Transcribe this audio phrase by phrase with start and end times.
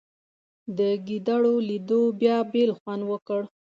[0.77, 3.41] د ګېډړو لیدو بیا بېل خوند وکړ.